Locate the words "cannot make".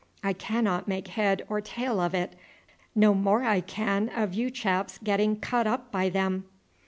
0.33-1.09